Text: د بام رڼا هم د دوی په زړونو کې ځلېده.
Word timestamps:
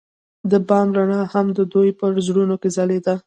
د 0.51 0.53
بام 0.67 0.87
رڼا 0.97 1.21
هم 1.33 1.47
د 1.57 1.59
دوی 1.73 1.89
په 1.99 2.05
زړونو 2.27 2.55
کې 2.61 2.69
ځلېده. 2.75 3.15